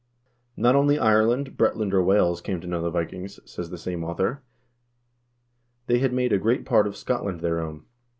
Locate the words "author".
4.03-4.41